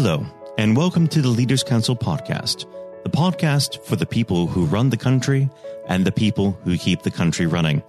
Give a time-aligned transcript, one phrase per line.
[0.00, 0.24] Hello,
[0.56, 2.66] and welcome to the Leaders Council podcast,
[3.02, 5.50] the podcast for the people who run the country
[5.88, 7.82] and the people who keep the country running.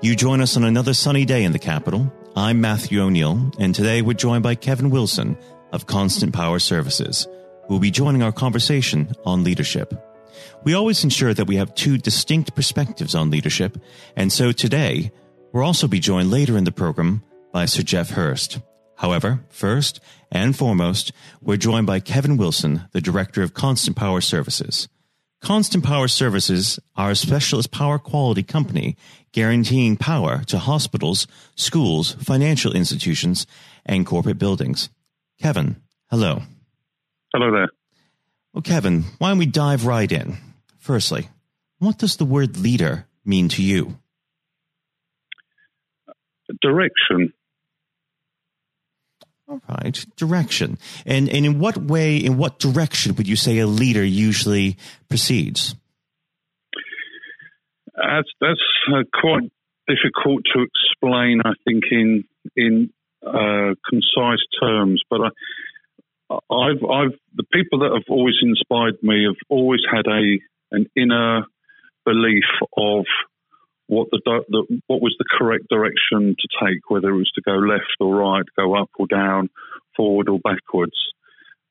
[0.00, 2.10] You join us on another sunny day in the capital.
[2.34, 5.36] I'm Matthew O'Neill, and today we're joined by Kevin Wilson
[5.72, 7.28] of Constant Power Services,
[7.68, 9.92] who will be joining our conversation on leadership.
[10.64, 13.76] We always ensure that we have two distinct perspectives on leadership,
[14.16, 15.12] and so today
[15.52, 17.22] we'll also be joined later in the program
[17.52, 18.58] by Sir Geoff Hurst.
[19.02, 19.98] However, first
[20.30, 24.88] and foremost, we're joined by Kevin Wilson, the Director of Constant Power Services.
[25.40, 28.96] Constant Power Services are a specialist power quality company
[29.32, 31.26] guaranteeing power to hospitals,
[31.56, 33.44] schools, financial institutions,
[33.84, 34.88] and corporate buildings.
[35.40, 36.42] Kevin, hello.
[37.34, 37.70] Hello there.
[38.54, 40.36] Well, Kevin, why don't we dive right in?
[40.78, 41.28] Firstly,
[41.80, 43.98] what does the word leader mean to you?
[46.60, 47.32] Direction.
[49.52, 50.78] All right, direction.
[51.04, 54.78] And and in what way, in what direction would you say a leader usually
[55.08, 55.74] proceeds?
[57.94, 59.50] That's that's uh, quite
[59.86, 61.42] difficult to explain.
[61.44, 62.24] I think in
[62.56, 62.90] in
[63.26, 69.36] uh, concise terms, but I, I've I've the people that have always inspired me have
[69.50, 70.38] always had a
[70.70, 71.44] an inner
[72.04, 72.44] belief
[72.76, 73.04] of
[73.86, 77.52] what the, the, what was the correct direction to take, whether it was to go
[77.52, 79.50] left or right, go up or down,
[79.96, 80.96] forward or backwards,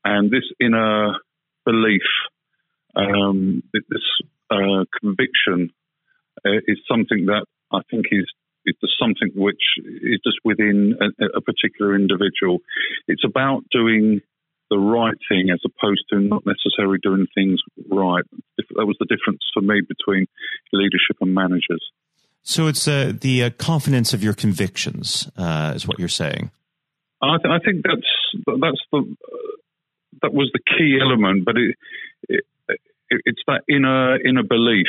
[0.04, 1.14] and this inner
[1.66, 2.02] belief,
[2.96, 4.02] um, this
[4.50, 5.72] uh, conviction,
[6.46, 8.26] uh, is something that I think is
[8.66, 12.60] is something which is just within a, a particular individual.
[13.08, 14.22] It's about doing
[14.72, 18.24] the right thing as opposed to not necessarily doing things right.
[18.58, 20.26] That was the difference for me between
[20.72, 21.84] leadership and managers.
[22.44, 26.52] So it's uh, the uh, confidence of your convictions, uh, is what you're saying.
[27.22, 29.16] I, th- I, think that's that's the
[30.24, 31.76] that was the key element, but it,
[32.28, 32.80] it, it
[33.26, 34.88] it's that inner inner belief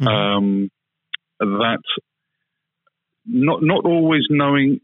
[0.00, 0.08] mm-hmm.
[0.08, 0.70] um,
[1.40, 1.82] that
[3.26, 4.80] not not always knowing.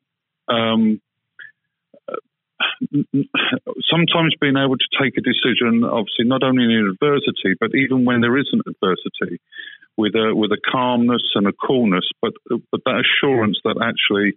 [0.49, 1.01] Um,
[3.91, 8.21] sometimes being able to take a decision, obviously not only in adversity, but even when
[8.21, 9.41] there isn't adversity,
[9.97, 14.35] with a with a calmness and a coolness, but but that assurance that actually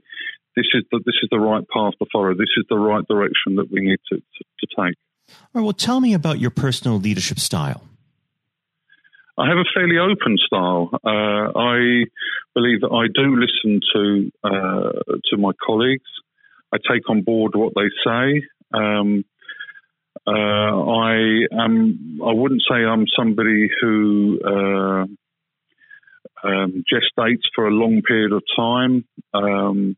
[0.55, 2.33] this is the this is the right path to follow.
[2.33, 4.95] This is the right direction that we need to to, to take.
[5.29, 5.63] All right.
[5.63, 7.87] Well, tell me about your personal leadership style.
[9.37, 10.89] I have a fairly open style.
[10.93, 12.05] Uh, I
[12.53, 14.91] believe that I do listen to uh,
[15.31, 16.09] to my colleagues.
[16.73, 18.41] I take on board what they say.
[18.73, 19.23] Um,
[20.25, 21.15] uh, I
[21.51, 22.19] am.
[22.25, 25.05] I wouldn't say I'm somebody who uh,
[26.43, 29.05] um, gestates for a long period of time.
[29.33, 29.97] Um,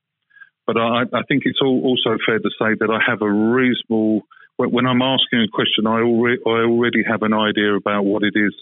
[0.66, 4.22] but I, I, think it's all, also fair to say that I have a reasonable.
[4.58, 8.34] When I'm asking a question, I already, I already have an idea about what it
[8.36, 8.56] is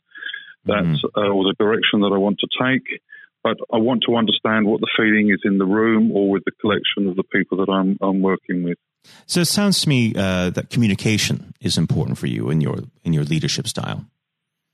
[0.65, 0.97] that, mm.
[1.15, 2.99] uh, or the direction that I want to take.
[3.43, 6.51] But I want to understand what the feeling is in the room or with the
[6.61, 8.77] collection of the people that I'm, I'm working with.
[9.25, 13.11] So it sounds to me uh, that communication is important for you in your in
[13.11, 14.05] your leadership style.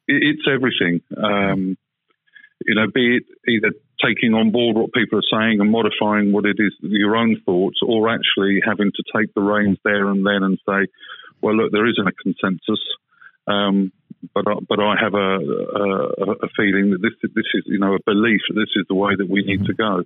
[0.07, 1.01] It's everything.
[1.17, 1.77] Um,
[2.65, 3.71] you know, be it either
[4.03, 7.79] taking on board what people are saying and modifying what it is, your own thoughts,
[7.85, 10.91] or actually having to take the reins there and then and say,
[11.41, 12.81] well, look, there isn't a consensus.
[13.47, 13.91] Um,
[14.33, 17.95] but I, but I have a, a, a, feeling that this this is you know
[17.95, 20.03] a belief that this is the way that we need to go.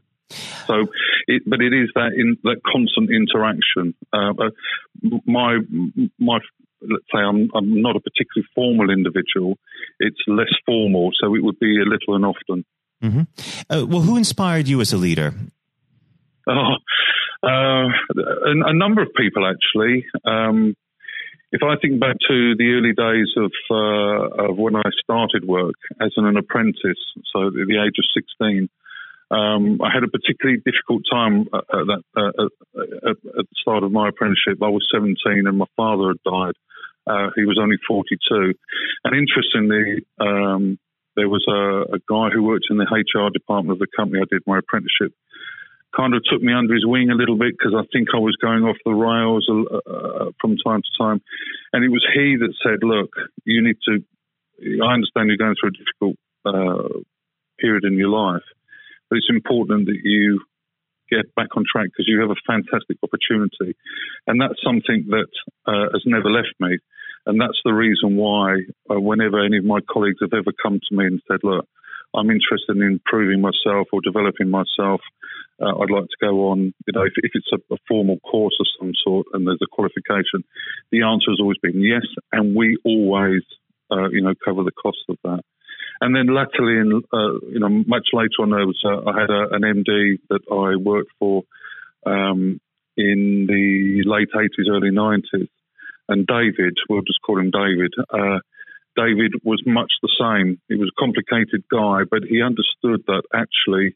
[0.68, 0.88] So,
[1.28, 3.96] it, but it is that in that constant interaction.
[4.12, 4.34] Uh,
[5.25, 5.59] my
[6.19, 6.40] my
[6.81, 9.57] let's say I'm, I'm not a particularly formal individual,
[10.00, 12.66] it's less formal, so it would be a little and often.
[13.02, 13.73] Mm-hmm.
[13.73, 15.34] Uh, well, who inspired you as a leader?
[16.47, 16.75] Oh,
[17.44, 17.90] uh, a,
[18.46, 20.06] a, number of people actually.
[20.25, 20.75] Um,
[21.53, 25.75] if I think back to the early days of, uh, of when I started work
[26.02, 26.97] as an apprentice,
[27.31, 28.69] so at the age of 16,
[29.30, 33.91] um, I had a particularly difficult time at, that, uh, at, at, the start of
[33.91, 34.58] my apprenticeship.
[34.64, 35.16] I was 17
[35.46, 36.58] and my father had died.
[37.05, 38.53] Uh, he was only 42.
[39.03, 40.79] And interestingly, um,
[41.16, 44.26] there was a, a, guy who worked in the HR department of the company I
[44.29, 45.14] did my apprenticeship.
[45.95, 48.35] Kind of took me under his wing a little bit because I think I was
[48.41, 51.22] going off the rails uh, from time to time.
[51.72, 53.13] And it was he that said, Look,
[53.45, 54.03] you need to,
[54.84, 56.99] I understand you're going through a difficult uh,
[57.59, 58.43] period in your life,
[59.09, 60.41] but it's important that you
[61.09, 63.78] get back on track because you have a fantastic opportunity.
[64.25, 65.31] And that's something that
[65.67, 66.78] uh, has never left me.
[67.25, 70.95] And that's the reason why, uh, whenever any of my colleagues have ever come to
[70.95, 71.67] me and said, look,
[72.16, 75.02] I'm interested in improving myself or developing myself,
[75.62, 78.58] uh, I'd like to go on, you know, if, if it's a, a, formal course
[78.60, 80.44] of some sort and there's a qualification,
[80.92, 83.44] the answer has always been yes, and we always,
[83.92, 85.42] uh, you know, cover the cost of that.
[86.02, 89.30] And then latterly, in, uh, you know, much later on, there was uh, I had
[89.30, 91.44] a, an MD that I worked for
[92.06, 92.60] um,
[92.98, 95.48] in the late 80s, early 90s,
[96.10, 97.94] and David, we'll just call him David.
[98.95, 100.59] David was much the same.
[100.69, 103.95] He was a complicated guy, but he understood that actually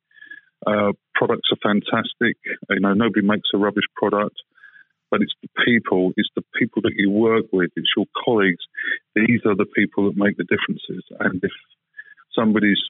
[0.66, 2.38] uh, products are fantastic.
[2.70, 4.36] You know, nobody makes a rubbish product,
[5.12, 8.64] but it's the people, it's the people that you work with, it's your colleagues.
[9.16, 11.04] These are the people that make the differences.
[11.20, 11.52] And if
[12.36, 12.82] somebody's,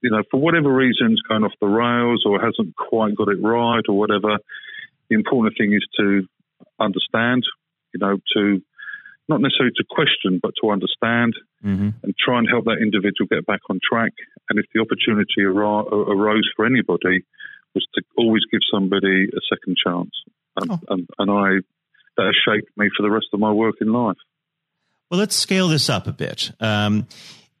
[0.00, 3.84] you know, for whatever reasons, going off the rails or hasn't quite got it right
[3.88, 4.38] or whatever,
[5.08, 6.26] the important thing is to
[6.80, 7.44] understand,
[7.92, 8.62] you know, to
[9.28, 11.34] not necessarily to question, but to understand
[11.64, 11.90] mm-hmm.
[12.02, 14.12] and try and help that individual get back on track.
[14.48, 17.24] And if the opportunity arose for anybody,
[17.74, 20.10] was to always give somebody a second chance.
[20.56, 20.80] And, oh.
[20.88, 21.48] and, and I
[22.16, 24.16] that has shaped me for the rest of my work in life.
[25.10, 26.50] Well, let's scale this up a bit.
[26.60, 27.06] Um,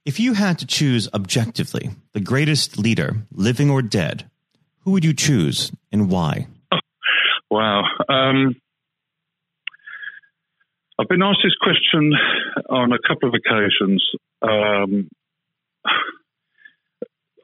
[0.04, 4.28] if you had to choose objectively the greatest leader, living or dead,
[4.80, 6.46] who would you choose and why?
[6.72, 6.78] Oh,
[7.50, 7.82] wow.
[8.08, 8.56] Um,
[10.98, 12.12] I've been asked this question
[12.70, 14.02] on a couple of occasions.
[14.40, 15.08] Um,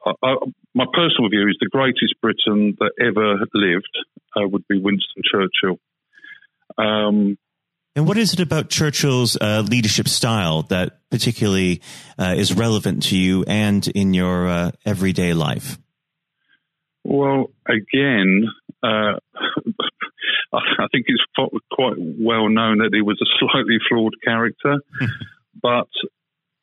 [0.05, 0.35] I, I,
[0.73, 3.97] my personal view is the greatest Briton that ever lived
[4.35, 5.79] uh, would be Winston Churchill.
[6.77, 7.37] Um,
[7.95, 11.81] and what is it about Churchill's uh, leadership style that particularly
[12.17, 15.77] uh, is relevant to you and in your uh, everyday life?
[17.03, 18.47] Well, again,
[18.81, 19.19] uh,
[20.53, 21.23] I think it's
[21.71, 24.77] quite well known that he was a slightly flawed character,
[25.61, 25.89] but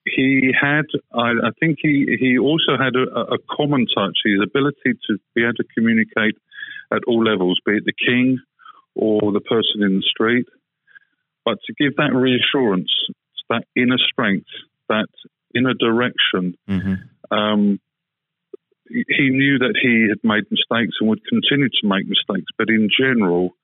[0.04, 4.98] he had, I, I, think he, he also had a, a, common touch, his ability
[5.08, 6.36] to be able to communicate
[6.92, 8.38] at all levels, be it the king
[8.94, 10.46] or the person in the street,
[11.44, 12.90] but to give that reassurance,
[13.48, 14.48] that inner strength,
[14.88, 15.08] that
[15.54, 16.56] inner direction.
[16.68, 17.36] Mm-hmm.
[17.36, 17.80] Um,
[18.88, 22.88] he knew that he had made mistakes and would continue to make mistakes, but in
[22.90, 23.54] general,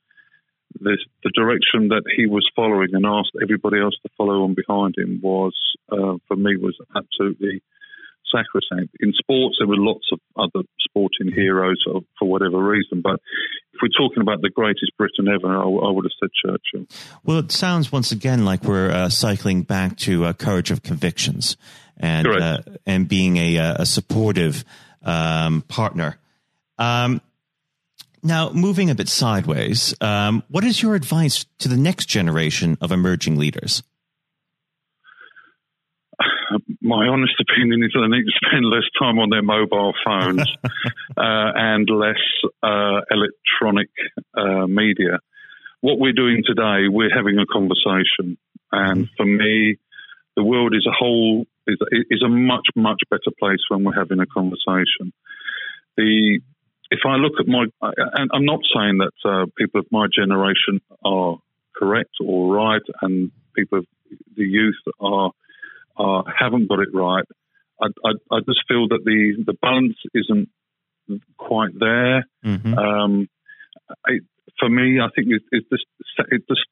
[0.81, 4.95] the, the direction that he was following and asked everybody else to follow on behind
[4.97, 5.55] him was,
[5.91, 7.63] uh, for me, was absolutely
[8.33, 8.95] sacrosanct.
[9.01, 11.83] In sports, there were lots of other sporting heroes
[12.19, 13.21] for whatever reason, but
[13.73, 16.87] if we're talking about the greatest Briton ever, I, I would have said Churchill.
[17.25, 21.57] Well, it sounds once again like we're uh, cycling back to uh, courage of convictions
[21.97, 24.65] and uh, and being a, uh, a supportive
[25.03, 26.19] um, partner.
[26.79, 27.21] Um,
[28.23, 32.93] now, moving a bit sideways, um, what is your advice to the next generation of
[32.93, 33.83] emerging leaders?
[36.81, 40.73] My honest opinion is they need to spend less time on their mobile phones uh,
[41.17, 42.23] and less
[42.63, 43.89] uh, electronic
[44.37, 45.19] uh, media.
[45.81, 48.39] What we're doing today, we're having a conversation,
[48.73, 49.15] and mm-hmm.
[49.17, 49.77] for me,
[50.37, 51.79] the world as a whole is,
[52.11, 55.13] is a much much better place when we're having a conversation.
[55.97, 56.41] The
[56.91, 60.81] if I look at my, and I'm not saying that uh, people of my generation
[61.05, 61.39] are
[61.75, 63.87] correct or right, and people of
[64.37, 65.31] the youth are,
[65.97, 67.25] are haven't got it right.
[67.81, 70.49] I, I, I, just feel that the the balance isn't
[71.37, 72.25] quite there.
[72.45, 72.79] Mm-hmm.
[72.79, 73.29] Um,
[74.07, 74.23] it,
[74.59, 75.85] for me, I think it, it just
[76.31, 76.65] it just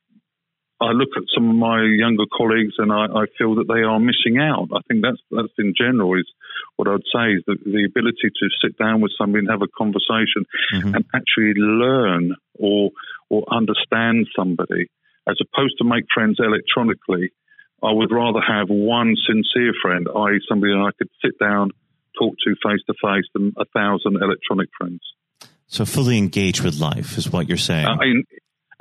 [0.85, 3.99] I look at some of my younger colleagues and I, I, feel that they are
[3.99, 4.69] missing out.
[4.75, 6.29] I think that's that's in general is
[6.77, 9.73] what I'd say is that the ability to sit down with somebody and have a
[9.79, 10.95] conversation mm-hmm.
[10.95, 12.91] and actually learn or
[13.31, 14.91] or understand somebody,
[15.27, 17.33] as opposed to make friends electronically.
[17.83, 21.71] I would rather have one sincere friend, i.e., somebody that I could sit down,
[22.19, 25.01] talk to face to face, than a thousand electronic friends.
[25.67, 27.87] So fully engage with life is what you're saying.
[27.87, 28.25] Uh, in,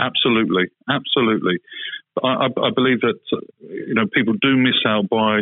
[0.03, 1.59] Absolutely, absolutely.
[2.21, 3.19] I, I, believe that
[3.59, 5.41] you know people do miss out by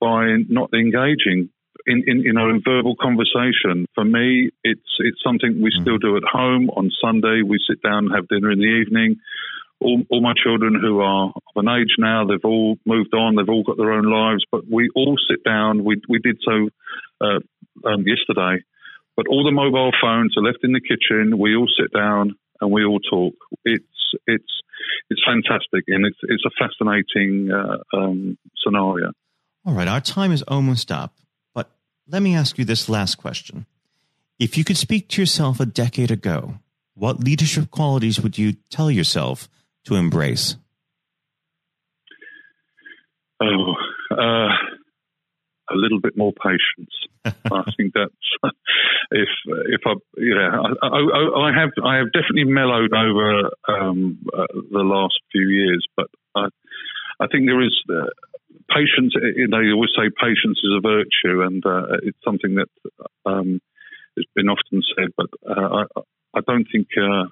[0.00, 1.50] by not engaging
[1.86, 3.86] in, in you know in verbal conversation.
[3.94, 7.42] For me, it's it's something we still do at home on Sunday.
[7.46, 9.16] We sit down and have dinner in the evening.
[9.80, 13.36] All, all, my children who are of an age now, they've all moved on.
[13.36, 15.84] They've all got their own lives, but we all sit down.
[15.84, 16.70] We we did so
[17.20, 17.40] uh,
[17.86, 18.64] um, yesterday.
[19.16, 21.38] But all the mobile phones are left in the kitchen.
[21.38, 22.34] We all sit down
[22.64, 23.34] and we all talk.
[23.64, 23.84] It's
[24.26, 24.62] it's
[25.10, 29.12] it's fantastic and it's it's a fascinating uh, um, scenario.
[29.64, 31.14] All right, our time is almost up,
[31.54, 31.70] but
[32.08, 33.66] let me ask you this last question:
[34.38, 36.54] If you could speak to yourself a decade ago,
[36.94, 39.48] what leadership qualities would you tell yourself
[39.84, 40.56] to embrace?
[43.42, 43.74] Oh,
[44.10, 44.48] uh,
[45.70, 46.92] a little bit more patience.
[47.24, 48.54] I think that's
[49.10, 54.46] if if I yeah I, I, I, have I have definitely mellowed over um, uh,
[54.70, 56.48] the last few years, but I,
[57.20, 58.10] I think there is uh,
[58.68, 59.14] patience.
[59.36, 62.68] You know, you always say patience is a virtue, and uh, it's something that
[63.24, 63.60] um,
[64.16, 65.08] has been often said.
[65.16, 66.00] But uh, I,
[66.36, 67.24] I don't think uh,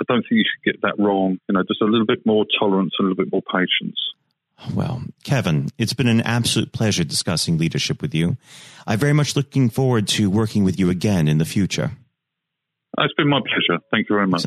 [0.00, 1.38] I don't think you should get that wrong.
[1.48, 4.00] You know, just a little bit more tolerance, and a little bit more patience.
[4.74, 8.36] Well, Kevin, it's been an absolute pleasure discussing leadership with you.
[8.86, 11.92] I'm very much looking forward to working with you again in the future.
[12.98, 13.80] It's been my pleasure.
[13.90, 14.46] Thank you very much.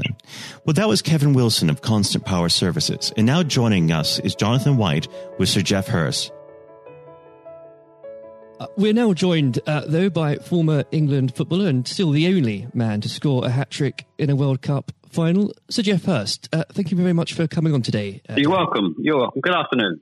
[0.66, 3.12] Well, that was Kevin Wilson of Constant Power Services.
[3.18, 5.08] And now joining us is Jonathan White
[5.38, 6.32] with Sir Geoff Hurst.
[8.60, 13.02] Uh, we're now joined, uh, though, by former England footballer and still the only man
[13.02, 16.50] to score a hat trick in a World Cup final, Sir Geoff Hurst.
[16.54, 18.22] Uh, thank you very much for coming on today.
[18.30, 18.96] Uh, You're welcome.
[19.00, 19.42] You're welcome.
[19.42, 20.02] Good afternoon.